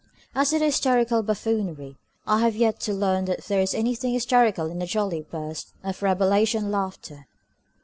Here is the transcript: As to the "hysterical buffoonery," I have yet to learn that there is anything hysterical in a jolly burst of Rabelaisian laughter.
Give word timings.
As 0.33 0.49
to 0.49 0.57
the 0.57 0.65
"hysterical 0.65 1.21
buffoonery," 1.21 1.99
I 2.25 2.39
have 2.39 2.55
yet 2.55 2.79
to 2.79 2.91
learn 2.91 3.25
that 3.25 3.43
there 3.45 3.61
is 3.61 3.75
anything 3.75 4.13
hysterical 4.13 4.65
in 4.65 4.81
a 4.81 4.87
jolly 4.87 5.21
burst 5.21 5.75
of 5.83 5.99
Rabelaisian 6.01 6.71
laughter. 6.71 7.27